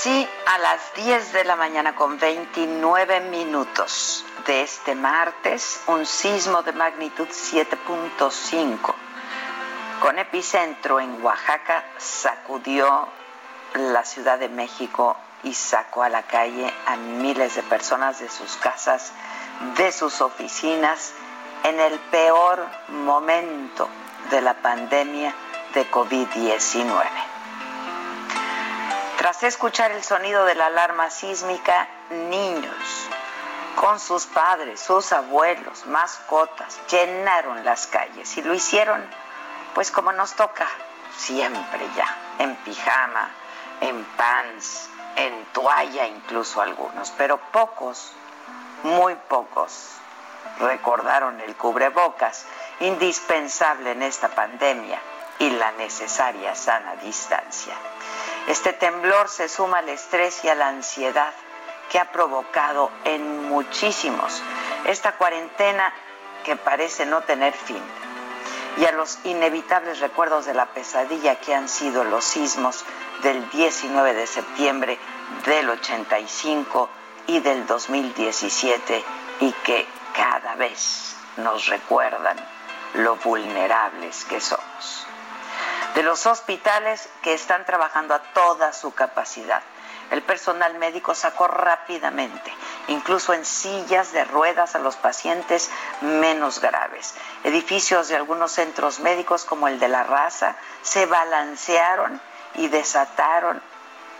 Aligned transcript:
Sí, 0.00 0.28
a 0.46 0.58
las 0.58 0.94
10 0.94 1.32
de 1.32 1.44
la 1.44 1.56
mañana 1.56 1.96
con 1.96 2.18
29 2.20 3.20
minutos 3.20 4.24
de 4.46 4.62
este 4.62 4.94
martes, 4.94 5.80
un 5.88 6.06
sismo 6.06 6.62
de 6.62 6.72
magnitud 6.72 7.26
7.5 7.26 8.94
con 10.00 10.16
epicentro 10.18 11.00
en 11.00 11.20
Oaxaca 11.24 11.84
sacudió 11.96 13.08
la 13.74 14.04
Ciudad 14.04 14.38
de 14.38 14.48
México 14.48 15.16
y 15.42 15.54
sacó 15.54 16.04
a 16.04 16.08
la 16.08 16.22
calle 16.22 16.72
a 16.86 16.96
miles 16.96 17.56
de 17.56 17.64
personas 17.64 18.20
de 18.20 18.28
sus 18.28 18.56
casas, 18.56 19.12
de 19.76 19.90
sus 19.90 20.20
oficinas, 20.20 21.12
en 21.64 21.80
el 21.80 21.98
peor 21.98 22.64
momento 22.88 23.88
de 24.30 24.40
la 24.40 24.54
pandemia 24.54 25.34
de 25.74 25.90
COVID-19. 25.90 27.37
Tras 29.18 29.42
escuchar 29.42 29.90
el 29.90 30.04
sonido 30.04 30.44
de 30.44 30.54
la 30.54 30.66
alarma 30.66 31.10
sísmica, 31.10 31.88
niños 32.08 33.08
con 33.74 33.98
sus 33.98 34.26
padres, 34.26 34.78
sus 34.78 35.12
abuelos, 35.12 35.86
mascotas, 35.86 36.78
llenaron 36.88 37.64
las 37.64 37.88
calles 37.88 38.36
y 38.36 38.42
lo 38.42 38.54
hicieron 38.54 39.04
pues 39.74 39.90
como 39.90 40.12
nos 40.12 40.34
toca 40.34 40.68
siempre 41.16 41.88
ya, 41.96 42.16
en 42.38 42.54
pijama, 42.58 43.28
en 43.80 44.04
pants, 44.04 44.88
en 45.16 45.44
toalla 45.46 46.06
incluso 46.06 46.62
algunos, 46.62 47.10
pero 47.18 47.38
pocos, 47.38 48.12
muy 48.84 49.16
pocos 49.28 49.96
recordaron 50.60 51.40
el 51.40 51.56
cubrebocas, 51.56 52.46
indispensable 52.78 53.90
en 53.90 54.02
esta 54.02 54.28
pandemia, 54.28 55.00
y 55.40 55.50
la 55.50 55.72
necesaria 55.72 56.54
sana 56.54 56.96
distancia. 56.96 57.74
Este 58.48 58.72
temblor 58.72 59.28
se 59.28 59.46
suma 59.46 59.78
al 59.78 59.90
estrés 59.90 60.42
y 60.42 60.48
a 60.48 60.54
la 60.54 60.68
ansiedad 60.68 61.34
que 61.90 61.98
ha 61.98 62.10
provocado 62.10 62.90
en 63.04 63.46
muchísimos 63.46 64.42
esta 64.86 65.12
cuarentena 65.18 65.92
que 66.44 66.56
parece 66.56 67.04
no 67.04 67.20
tener 67.20 67.52
fin. 67.52 67.82
Y 68.78 68.86
a 68.86 68.92
los 68.92 69.18
inevitables 69.24 70.00
recuerdos 70.00 70.46
de 70.46 70.54
la 70.54 70.64
pesadilla 70.64 71.38
que 71.40 71.54
han 71.54 71.68
sido 71.68 72.04
los 72.04 72.24
sismos 72.24 72.86
del 73.22 73.50
19 73.50 74.14
de 74.14 74.26
septiembre 74.26 74.98
del 75.44 75.68
85 75.68 76.88
y 77.26 77.40
del 77.40 77.66
2017 77.66 79.04
y 79.40 79.52
que 79.52 79.86
cada 80.16 80.54
vez 80.54 81.14
nos 81.36 81.66
recuerdan 81.66 82.38
lo 82.94 83.16
vulnerables 83.16 84.24
que 84.24 84.40
somos 84.40 84.67
de 85.98 86.04
los 86.04 86.26
hospitales 86.26 87.08
que 87.22 87.34
están 87.34 87.64
trabajando 87.64 88.14
a 88.14 88.20
toda 88.32 88.72
su 88.72 88.94
capacidad. 88.94 89.60
El 90.12 90.22
personal 90.22 90.78
médico 90.78 91.12
sacó 91.12 91.48
rápidamente, 91.48 92.54
incluso 92.86 93.34
en 93.34 93.44
sillas 93.44 94.12
de 94.12 94.22
ruedas, 94.24 94.76
a 94.76 94.78
los 94.78 94.94
pacientes 94.94 95.68
menos 96.00 96.60
graves. 96.60 97.14
Edificios 97.42 98.06
de 98.06 98.14
algunos 98.14 98.52
centros 98.52 99.00
médicos, 99.00 99.44
como 99.44 99.66
el 99.66 99.80
de 99.80 99.88
la 99.88 100.04
raza, 100.04 100.54
se 100.82 101.04
balancearon 101.06 102.20
y 102.54 102.68
desataron 102.68 103.60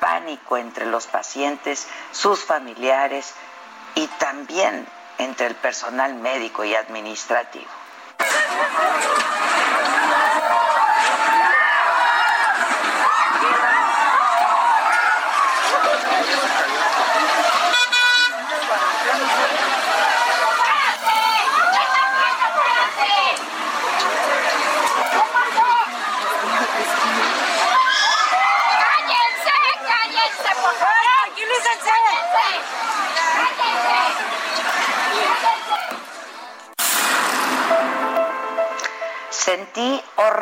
pánico 0.00 0.56
entre 0.56 0.86
los 0.86 1.06
pacientes, 1.06 1.86
sus 2.10 2.42
familiares 2.42 3.34
y 3.94 4.06
también 4.06 4.88
entre 5.18 5.48
el 5.48 5.54
personal 5.56 6.14
médico 6.14 6.64
y 6.64 6.74
administrativo. 6.74 7.68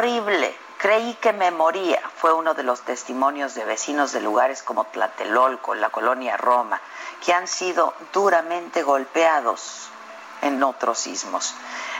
Horrible, 0.04 0.54
creí 0.76 1.14
que 1.14 1.32
me 1.32 1.50
moría. 1.50 1.98
Fue 2.16 2.34
uno 2.34 2.52
de 2.52 2.62
los 2.62 2.82
testimonios 2.82 3.54
de 3.54 3.64
vecinos 3.64 4.12
de 4.12 4.20
lugares 4.20 4.62
como 4.62 4.84
Tlatelolco, 4.84 5.74
la 5.74 5.88
colonia 5.88 6.36
Roma, 6.36 6.78
que 7.24 7.32
han 7.32 7.48
sido 7.48 7.94
duramente 8.12 8.82
golpeados 8.82 9.88
en 10.42 10.62
otros 10.62 10.98
sismos. 10.98 11.54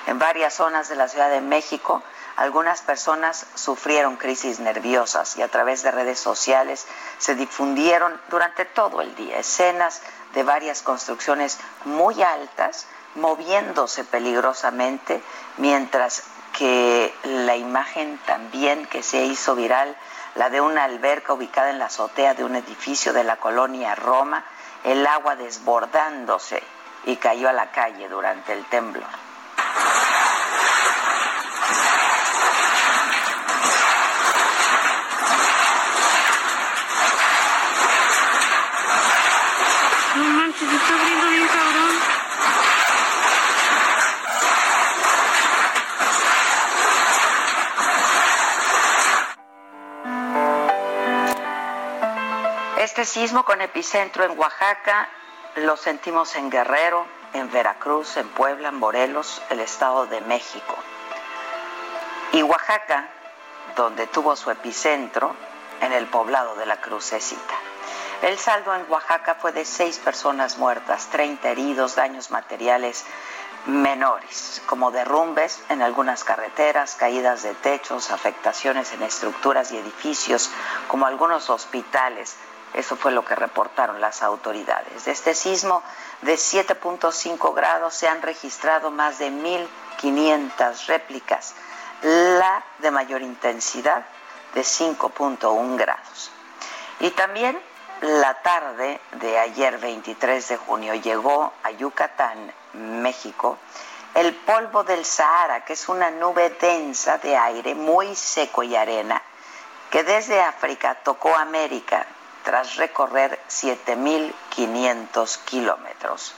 En 0.07 0.19
varias 0.19 0.53
zonas 0.53 0.91
de 0.91 0.97
la 0.97 1.09
Ciudad 1.09 1.31
de 1.31 1.41
México, 1.41 2.03
algunas 2.37 2.83
personas 2.83 3.47
sufrieron 3.55 4.17
crisis 4.17 4.61
nerviosas 4.61 5.39
y 5.39 5.43
a 5.43 5.49
través 5.49 5.83
de 5.83 5.91
redes 5.91 6.19
sociales 6.19 6.87
se 7.17 7.35
difundieron 7.35 8.21
durante 8.29 8.67
todo 8.67 9.01
el 9.01 9.15
día 9.15 9.39
escenas 9.39 10.03
de 10.35 10.43
varias 10.43 10.83
construcciones 10.83 11.59
muy 11.87 12.23
altas 12.23 12.87
moviéndose 13.15 14.05
peligrosamente 14.05 15.23
mientras 15.57 16.25
que 16.57 17.13
la 17.25 17.57
imagen 17.57 18.19
también 18.27 18.87
que 18.87 19.03
se 19.03 19.25
hizo 19.25 19.55
viral, 19.55 19.97
la 20.37 20.51
de 20.51 20.61
una 20.61 20.85
alberca 20.85 21.33
ubicada 21.33 21.71
en 21.71 21.79
la 21.79 21.87
azotea 21.87 22.35
de 22.35 22.45
un 22.45 22.57
edificio 22.57 23.13
de 23.13 23.25
la 23.25 23.37
colonia 23.37 23.95
Roma, 23.95 24.45
el 24.85 25.07
agua 25.07 25.37
desbordándose 25.37 26.63
y 27.07 27.17
cayó 27.17 27.49
a 27.49 27.53
la 27.53 27.71
calle 27.71 28.09
durante 28.09 28.53
el 28.53 28.65
temblor. 28.67 29.24
Este 52.85 53.07
sismo 53.07 53.47
con 53.47 53.63
epicentro 53.63 54.25
en 54.25 54.39
Oaxaca 54.39 55.09
lo 55.55 55.75
sentimos 55.75 56.37
en 56.37 56.51
Guerrero, 56.51 57.07
en 57.33 57.51
Veracruz, 57.51 58.19
en 58.19 58.29
Puebla, 58.29 58.69
en 58.69 58.75
Morelos, 58.75 59.41
el 59.49 59.61
Estado 59.61 60.05
de 60.05 60.21
México. 60.21 60.77
Y 62.33 62.43
Oaxaca, 62.43 63.09
donde 63.75 64.07
tuvo 64.09 64.37
su 64.37 64.51
epicentro, 64.51 65.35
en 65.81 65.95
el 65.95 66.07
poblado 66.09 66.57
de 66.57 66.67
la 66.67 66.79
Crucecita. 66.83 67.55
El 68.21 68.39
saldo 68.39 68.75
en 68.75 68.85
Oaxaca 68.91 69.37
fue 69.37 69.53
de 69.53 69.65
seis 69.65 69.99
personas 69.99 70.59
muertas, 70.59 71.07
30 71.07 71.49
heridos, 71.49 71.95
daños 71.95 72.31
materiales 72.31 73.07
menores, 73.65 74.61
como 74.67 74.91
derrumbes 74.91 75.63
en 75.71 75.81
algunas 75.81 76.23
carreteras, 76.23 76.97
caídas 76.97 77.45
de 77.45 77.55
techos, 77.55 78.11
afectaciones 78.11 78.93
en 78.93 79.03
estructuras 79.05 79.73
y 79.73 79.79
edificios, 79.79 80.51
como 80.87 81.07
algunos 81.07 81.49
hospitales. 81.49 82.37
Eso 82.75 82.97
fue 82.97 83.13
lo 83.13 83.25
que 83.25 83.37
reportaron 83.37 84.01
las 84.01 84.23
autoridades. 84.23 85.05
De 85.05 85.13
este 85.13 85.35
sismo 85.35 85.83
de 86.23 86.35
7.5 86.35 87.55
grados 87.55 87.95
se 87.95 88.09
han 88.09 88.21
registrado 88.21 88.91
más 88.91 89.19
de 89.19 89.31
1.500 89.31 90.87
réplicas, 90.87 91.55
la 92.03 92.65
de 92.81 92.91
mayor 92.91 93.23
intensidad 93.23 94.05
de 94.55 94.63
5.1 94.63 95.77
grados. 95.77 96.33
Y 96.99 97.11
también 97.11 97.61
la 98.01 98.35
tarde 98.43 99.01
de 99.13 99.39
ayer 99.39 99.79
23 99.79 100.49
de 100.49 100.57
junio 100.57 100.95
llegó 100.95 101.53
a 101.63 101.71
Yucatán, 101.71 102.53
México, 102.73 103.59
el 104.15 104.35
polvo 104.35 104.83
del 104.83 105.05
Sahara, 105.05 105.65
que 105.65 105.75
es 105.75 105.89
una 105.89 106.11
nube 106.11 106.51
densa 106.61 107.19
de 107.19 107.37
aire 107.37 107.75
muy 107.77 108.15
seco 108.17 108.65
y 108.65 108.75
arena, 108.75 109.23
que 109.91 110.03
desde 110.03 110.41
África 110.41 110.97
tocó 111.05 111.35
América 111.37 112.07
tras 112.45 112.77
recorrer 112.77 113.41
7.500 113.49 115.39
kilómetros. 115.45 116.35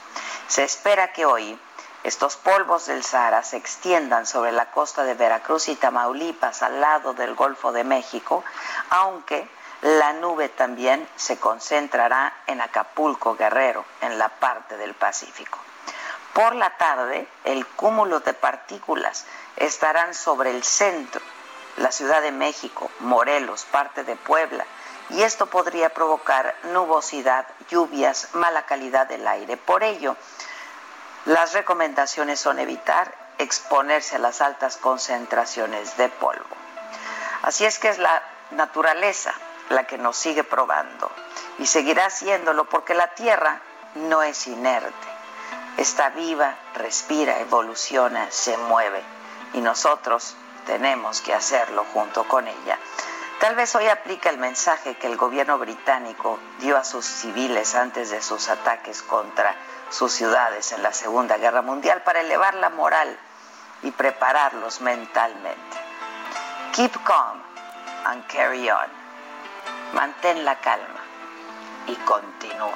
Se 0.47 0.63
espera 0.63 1.11
que 1.13 1.25
hoy 1.25 1.59
estos 2.03 2.37
polvos 2.37 2.85
del 2.85 3.03
Sahara 3.03 3.43
se 3.43 3.57
extiendan 3.57 4.25
sobre 4.25 4.53
la 4.53 4.71
costa 4.71 5.03
de 5.03 5.13
Veracruz 5.13 5.67
y 5.67 5.75
Tamaulipas 5.75 6.63
al 6.63 6.79
lado 6.79 7.13
del 7.13 7.35
Golfo 7.35 7.71
de 7.73 7.83
México, 7.83 8.43
aunque 8.89 9.47
la 9.81 10.13
nube 10.13 10.49
también 10.49 11.07
se 11.17 11.37
concentrará 11.37 12.33
en 12.47 12.61
Acapulco, 12.61 13.35
Guerrero, 13.35 13.85
en 14.01 14.17
la 14.17 14.29
parte 14.29 14.77
del 14.77 14.93
Pacífico. 14.93 15.59
Por 16.33 16.55
la 16.55 16.77
tarde, 16.77 17.27
el 17.43 17.65
cúmulo 17.65 18.21
de 18.21 18.33
partículas 18.33 19.25
estarán 19.57 20.13
sobre 20.13 20.51
el 20.51 20.63
centro, 20.63 21.21
la 21.77 21.91
Ciudad 21.91 22.21
de 22.21 22.31
México, 22.31 22.89
Morelos, 22.99 23.65
parte 23.65 24.03
de 24.03 24.15
Puebla, 24.15 24.65
y 25.09 25.21
esto 25.21 25.45
podría 25.45 25.89
provocar 25.89 26.55
nubosidad, 26.63 27.45
lluvias, 27.69 28.29
mala 28.33 28.65
calidad 28.65 29.07
del 29.07 29.27
aire. 29.27 29.57
Por 29.57 29.83
ello, 29.83 30.15
las 31.25 31.53
recomendaciones 31.53 32.39
son 32.39 32.59
evitar 32.59 33.13
exponerse 33.37 34.15
a 34.15 34.19
las 34.19 34.41
altas 34.41 34.77
concentraciones 34.77 35.97
de 35.97 36.09
polvo. 36.09 36.55
Así 37.43 37.65
es 37.65 37.79
que 37.79 37.89
es 37.89 37.99
la 37.99 38.23
naturaleza 38.51 39.33
la 39.69 39.85
que 39.85 39.97
nos 39.97 40.17
sigue 40.17 40.43
probando 40.43 41.11
y 41.59 41.65
seguirá 41.65 42.05
haciéndolo 42.05 42.65
porque 42.65 42.93
la 42.93 43.13
Tierra 43.13 43.61
no 43.95 44.23
es 44.23 44.47
inerte. 44.47 45.07
Está 45.77 46.09
viva, 46.09 46.55
respira, 46.75 47.39
evoluciona, 47.39 48.31
se 48.31 48.57
mueve 48.57 49.01
y 49.53 49.61
nosotros 49.61 50.35
tenemos 50.65 51.21
que 51.21 51.33
hacerlo 51.33 51.85
junto 51.93 52.27
con 52.27 52.47
ella. 52.47 52.79
Tal 53.39 53.55
vez 53.55 53.75
hoy 53.75 53.87
aplica 53.87 54.29
el 54.29 54.37
mensaje 54.37 54.95
que 54.95 55.07
el 55.07 55.15
gobierno 55.15 55.57
británico 55.57 56.39
dio 56.59 56.77
a 56.77 56.83
sus 56.83 57.05
civiles 57.05 57.75
antes 57.75 58.09
de 58.09 58.21
sus 58.21 58.49
ataques 58.49 59.01
contra 59.03 59.55
sus 59.89 60.11
ciudades 60.11 60.71
en 60.71 60.83
la 60.83 60.91
Segunda 60.91 61.37
Guerra 61.37 61.61
Mundial 61.61 62.01
para 62.03 62.21
elevar 62.21 62.55
la 62.55 62.69
moral 62.69 63.17
y 63.83 63.91
prepararlos 63.91 64.81
mentalmente. 64.81 65.77
Keep 66.73 67.03
calm 67.03 67.41
and 68.05 68.25
carry 68.27 68.69
on 68.69 69.07
mantén 69.93 70.43
la 70.43 70.55
calma 70.59 71.01
y 71.87 71.95
continúa. 72.05 72.75